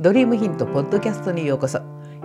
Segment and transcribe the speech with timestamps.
[0.00, 1.78] ドリームヒントポッドキャストにようこそ。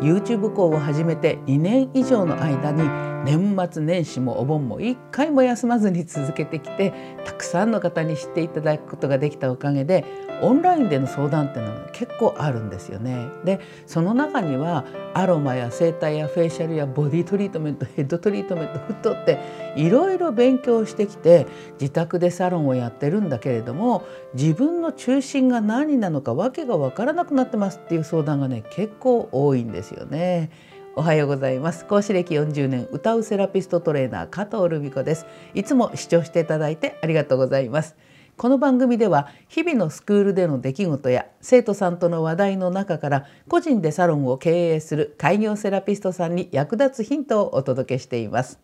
[0.00, 6.92] YouTube 校を始めて2年以上の間に年末年始もお盆も一回も休まずに続けてきて
[7.24, 10.04] たくさんの方に知っていただくことができたおかげで
[10.42, 13.26] オンラインでの相談っていうのは結構あるんですよね。
[13.44, 19.40] でその中にはアロマや整体やフェイシャルやボディトリートメントヘッドトリートメントフットって
[19.76, 21.48] いろいろ勉強してきて
[21.80, 24.04] 自宅でサロンをやってるんだけれども
[24.34, 30.50] 自分の中心が何なのか訳が分からなくなってますっていう相談がね結構多いんですよね。
[30.98, 31.84] おはようございます。
[31.84, 35.26] 講師歴40年歌うセラピストトレーナー加藤留美子です。
[35.52, 37.96] いつも視聴していただいてありがとうございます。
[38.38, 48.58] この番組では日々のスクールでの出来事や生徒さんとの話題の中から個人でサロンを経営する開業セラピストさんに役立つヒントをお届けしています。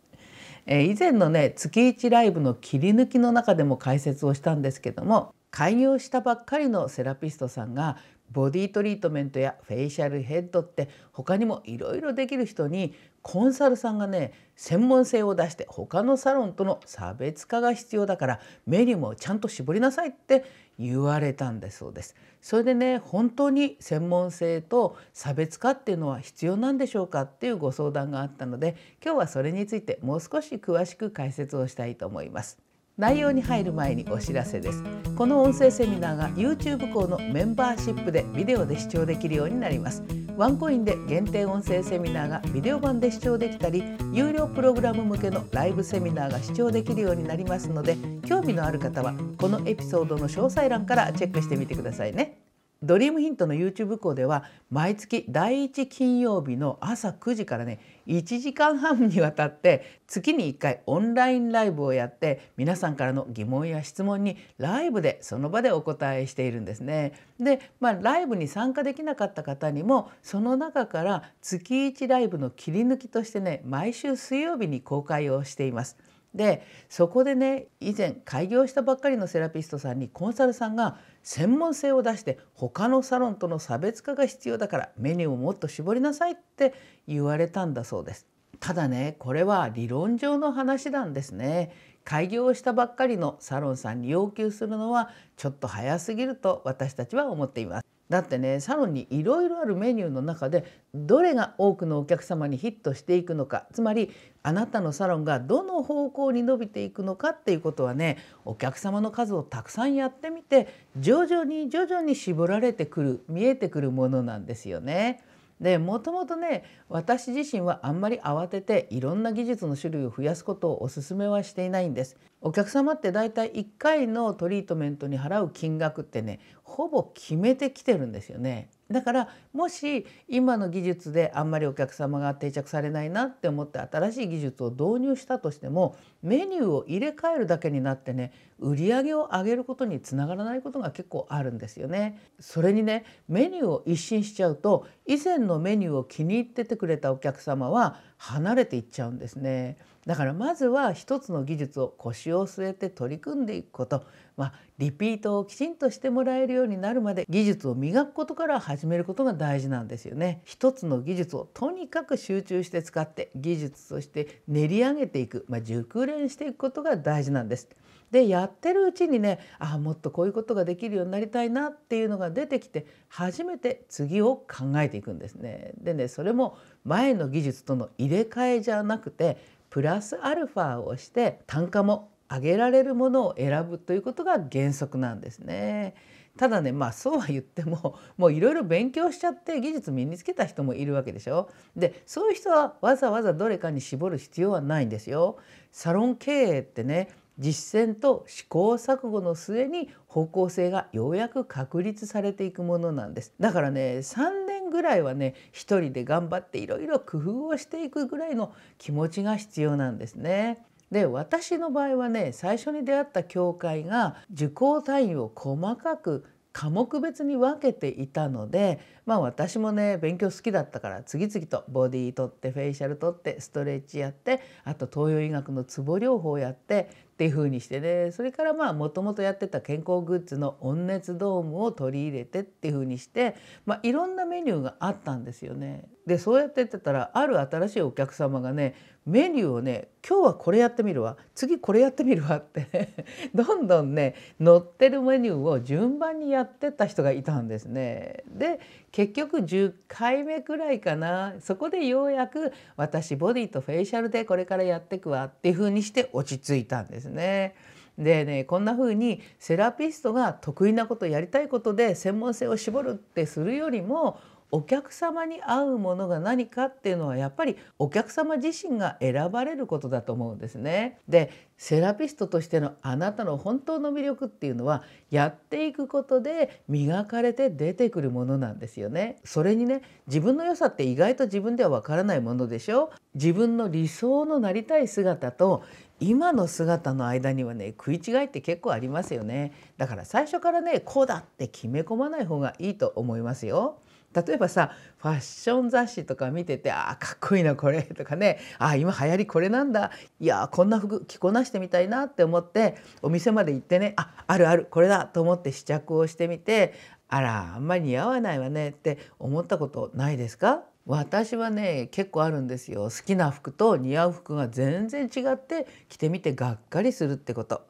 [0.65, 7.99] え以前のね月1ライブの切り抜きの中でも解説をしたんですけども開業したばっかりのセラピストさんが
[8.33, 20.45] ボディトリートメントやフェイシャルヘッドって他にもいろいろできる人にコンサルさんがね専門性を出して他のサロンとの差別化が必要だからメニューもちゃんと絞りなさいって
[20.79, 22.17] 言われたんだそうです。
[22.41, 32.62] それでね本当に専門性と差別化っていうのは必要なんでしょうかっていうご相談があったので今日はそれについてもう少し詳しく解説をしたいと思います。
[32.99, 34.83] 内容に入る前にお知らせです。
[35.17, 40.03] この音声セミナーが YouTube 校のメンバーシップでビデオで視聴できるようになります。
[40.37, 52.42] ワンコインで限定音声セミナーがビデオ版で視聴できたり有料プログラム向けのライブセミナーが視聴できるようになりますので興味のある方はこのエピソードの詳細欄からチェックしてみてくださいね。
[52.83, 67.13] ドリームヒントの YouTube 校では毎月第1金曜日の朝9時からね1時間半にわたって月に1回オンラインライブをやって皆さんからの疑問や質問にライブでその場でお答えしているんですね。
[67.39, 75.97] で、まあ、ライブに参加できなかった方にもその中から月1ライブの切り抜きとしてね毎週水曜日に公開をしています。
[76.35, 86.75] でそこでね以前開業したばっかりのセラピストさんにコンサルさんが専門性を出して他のサロンとの差別化が必要だからメニューをもっと絞りなさいって
[87.07, 88.27] 言われたんだそうです。
[88.61, 91.73] ただねこれは理論上の話なんですね。
[92.05, 97.92] 開業したばっかりのサロンさんに要求するのはちょっと早すぎると私たちは思っています。
[98.13, 104.11] だってねサロンにいろいろあるメニューの中でどれが多くのお客様にヒットしていくのかつまり
[104.43, 110.69] あなたのサロンがどの方向に伸びていくのかっていうことはねお客様の数をたくさんやってみて
[110.99, 115.25] 徐々に徐々に絞られてくる見えてくるものなんですよね。
[115.63, 122.17] でもともとね私自身はあんまり慌てていろんな技術の種類を増やすことをお勧めはしていないんです。
[122.41, 128.71] お客様ってだいたい1回のトリートメントに払う金額ってねほぼ決めてきてるんですよね。
[128.93, 142.19] だからもし今の技術であんまりお客様が定着されないなって思って新しい技術を導入したとしてもメニューを入れ替えるだけになってね売り上げを上げることにつながらないことが結構あるんですよね。
[142.39, 149.77] それにねメニューを一新しちゃうと以前のメニューを気に入っててくれたお客様は離れていっちゃうんですね。
[150.07, 154.05] だからまずは一つの技術を腰を据えて取り組んでいくこと、
[154.37, 160.43] まあ、リピートをきちんとしてもらえるようになるまで技術を磨くことから始めることが大事なんですよね。
[160.45, 167.69] 一つの技術をとにかく集中して使って技術として練り上げていく、まあ、熟練していくことが大事なんです。
[168.11, 175.73] でやってるうちにねあもっとこういうことができるようになりたいなっていうのが出てきて初めて次を考えていくんですね。
[175.79, 179.39] でねそれも前の技術との入れ替えじゃなくて
[179.73, 185.95] プラスアルファをして単価も上げられるものを選ぶということが原則なんですね。
[186.37, 191.49] ただねまあそうは言っても もういろいろ勉強しちゃって技術身につけた人もいるわけでしょ。
[191.75, 195.39] でそういう人はわざわざどれかに絞る必要はないんですよ。
[195.71, 197.09] サロン経営ってね
[197.39, 210.65] 実践と試行錯誤の末に方向性がようやく確立されていくものなんですだからね3年ぐらいはね一人で頑張っていろいろ工夫をしていくぐらいの気持ちが必要なんですね。
[210.91, 233.37] で私の場合はね最初に出会った教会が受講単位を細かく科目別に分けていたのでまあ私もね勉強好きだったから次々とボディ取ってフェイシャル取ってストレッチやってあと東洋医学のツボ療法やってっていう風にしてねそれからまあもともとやってた健康グッズの温熱ドームを取り入れてっていう風にして、
[233.67, 235.85] まあ、いろんなメニューがあったんですよね。
[236.07, 238.75] でそうやってってたらある新しいお客様がね
[239.07, 242.89] メニューをね今日はこれやってみるわ次これやってみるわって
[243.35, 248.25] どんどんね載ってるメニューを順番にやってった人がいたんですね。
[248.27, 248.61] で
[248.91, 257.55] 結局10回目くらいかなそこでようやく私ボディとフェイシャルでこれからやっていくわっていう風にして落ち着いたんですですね。
[257.99, 264.19] でねこんな風にセラピストが得意なことやりたいことで専門性を絞るってするよりも
[264.55, 270.99] お客様に合うものが何かっていうのはやっぱりお客様自身が選ばれることだと思うんですね。
[271.09, 279.21] でセラピストとしてのあなたの本当の魅力っていうのはやっていくことで磨かれて出てくるものなんですよね。
[279.25, 285.63] それにね自分の良さって意外と自分ではわからないものでしょ自分の理想のなりたい姿と
[285.99, 293.79] 今の姿の間にはね食い違いって結構ありますよねだから最初からねこうだって決め込まない方がいいと思いますよ。
[294.15, 306.75] 例えばさファッション雑誌とか見てて「ああかっこいいなこれ」 とかね「ああ今流行りこれなんだいやこんな服着こなしてみたいな」って思ってお店まで行ってね「ああるあるこれだ」と思って試着をしてみて
[307.09, 310.63] 「あらあんまり似合わないわね」って思ったことないですか？
[310.85, 312.85] 私はね結構あるんですよ。
[312.85, 317.63] 好きな服と似合う服が全然違って着てみてがっかりするってこと。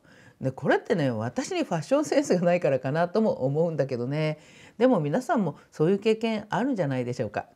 [0.42, 4.38] でこれってね私にファッションセンスがないからかなとも思うんだけどね
[4.76, 7.46] でも皆さんもそういう経験あるんじゃないでしょうか。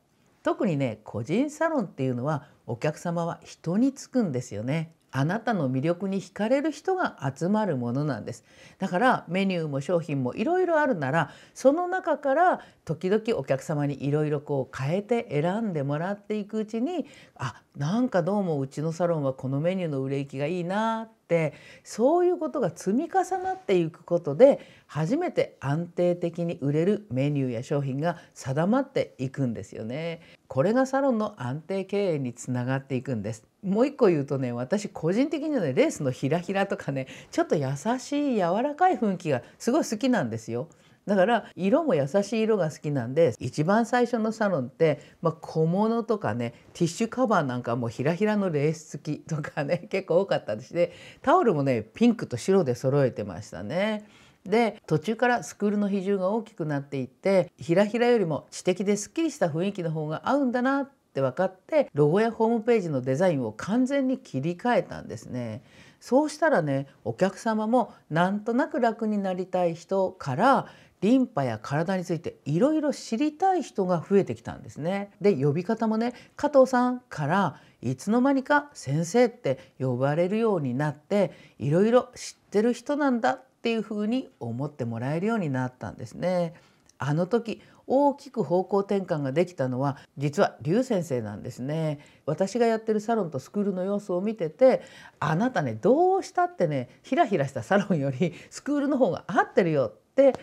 [0.42, 4.92] 特にね個人サロンっていうのはお客様は人につくんですよね。
[5.10, 8.44] あなたの魅力に惹かれる人が集まるものなんです
[8.78, 17.06] だからメニューも商品もいろいろあるならその中から時々お客様にいろいろこう変えて選んでもらっていくうちに
[17.36, 30.20] あなんかどうもうちのサロンはこのメニューの売れ行きがいいなってそういうことが積み重なっていくことで初めて安定的に売れるメニューや商品が定まっていくんですよね。
[30.46, 33.44] これがサロンの安定経営につながっていくんです。
[33.64, 37.66] もう一個言うとね私個人的にはねレースのひらひらとかねちょっと優
[37.98, 40.68] しい柔らかい雰囲気がすごい好きなんですよ。
[41.06, 50.92] だから色も優しい色が好きなんで一番最初のサロンって、まあ、小物とかねティッシュカバーなんかもひらひらのレース付きとかね 結構多かったですで
[51.22, 54.04] タオルもねピンクと白で揃えてましたね。
[54.44, 65.62] で途中からスクールの比重が大きくなっていってひらひらよりも知的ですっきりした雰囲気の方が合うんだなって分かってロゴやホームページのデザインを完全に切り替えたんですね。
[66.00, 70.66] そうしたらねお客様もなんとなく楽になりたい人から
[71.00, 75.10] リンパや体についていろいろ知りたい人が増えてきたんですね。
[75.20, 86.54] で呼び方もね加藤さんからいつの間にか先生って呼ばれるようになっていろいろ知ってる人なんだっていうふうに思ってもらえるようになったんですね。
[86.98, 94.82] あの時大きく方向転換ができたのは実は劉先生なんですね私がやってるサロンとスクールの様子を見てて
[95.20, 100.34] あなたねどうしたってねひらひらしたサロンよりスクールの方が合ってるよって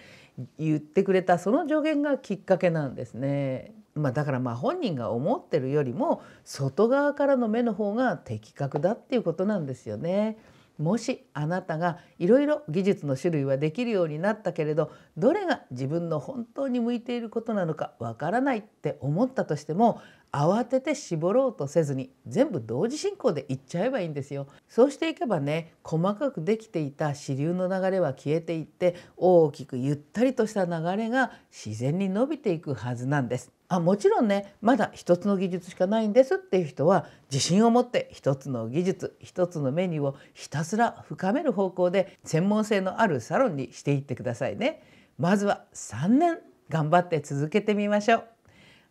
[0.57, 3.73] 言ってくれたその助言がきっかけなんですね。
[3.95, 10.37] まあ、だからまあ本人が思ってるよりも外側からの目の方が的確だっていうことなんですよね。
[10.83, 20.01] もしあなたがいろいろ技術の種類はできるようになったけれどどれが自分の本当に向いていることなのかわからないって思ったとしても
[20.33, 24.47] 慌てて絞ろうとせずに全部同時進行でいっちゃえばいいんですよ。
[24.67, 33.53] そうしていけばね細かくできていた支流の流れは消えていって大きくゆったりとした流れが自然に伸びていくはずなんです。
[33.75, 44.83] あもちろんねまだ一つの技術しかないんですっていう人は自信を持って一つの技術一つのメニューをひたすら深める方向で専門性のあるサロンにしていってくださいね。
[45.17, 46.39] まずは3年
[46.69, 48.32] 頑張って続けてみましょう。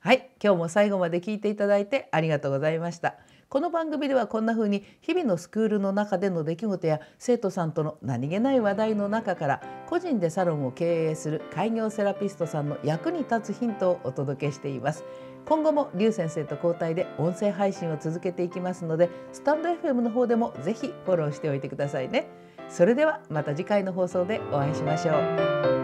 [0.05, 3.15] はい今日も最後まで聞いていただいてありがとうございました。
[3.49, 15.05] この番組ではこんな風に日々のスクールの中での出来事や生徒さんとの何気ない話題の中から個人でサロンを経営する開業セラピストさんの役に立つヒントをお届けしています。
[15.47, 22.27] 今後も劉先生と交代で音声配信を続けていきますのでスタンド FM の方でもぜひフォローしておいてくださいね。
[22.69, 25.82] それではまた次回の放送でお会いしましょう。